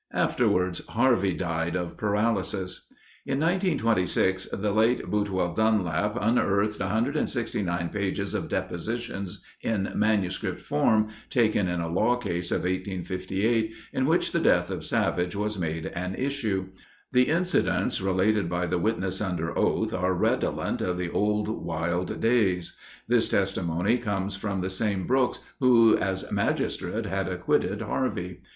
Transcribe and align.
Afterwards, 0.15 0.81
Harvey 0.87 1.35
died 1.35 1.75
of 1.75 1.95
paralysis. 1.95 2.87
In 3.27 3.39
1926 3.39 4.47
the 4.51 4.71
late 4.71 5.05
Boutwell 5.11 5.53
Dunlap 5.53 6.17
unearthed 6.19 6.79
169 6.79 7.89
pages 7.89 8.33
of 8.33 8.49
depositions 8.49 9.43
in 9.61 9.91
manuscript 9.93 10.59
form, 10.59 11.09
taken 11.29 11.67
in 11.67 11.81
a 11.81 11.87
law 11.87 12.15
case 12.15 12.49
of 12.51 12.61
1858 12.61 13.75
in 13.93 14.07
which 14.07 14.31
the 14.31 14.39
death 14.39 14.71
of 14.71 14.83
Savage 14.83 15.35
was 15.35 15.59
made 15.59 15.85
an 15.85 16.15
issue. 16.15 16.69
The 17.11 17.29
incidents 17.29 18.01
related 18.01 18.49
by 18.49 18.65
the 18.65 18.79
witness 18.79 19.21
under 19.21 19.55
oath 19.55 19.93
are 19.93 20.15
redolent 20.15 20.81
of 20.81 20.97
the 20.97 21.11
old 21.11 21.47
wild 21.47 22.19
days. 22.19 22.75
This 23.07 23.27
testimony 23.29 23.99
comes 23.99 24.35
from 24.35 24.61
the 24.61 24.69
same 24.71 25.05
Brooks 25.05 25.41
who 25.59 25.95
as 25.95 26.31
magistrate 26.31 27.05
had 27.05 27.27
acquitted 27.27 27.83
Harvey. 27.83 28.41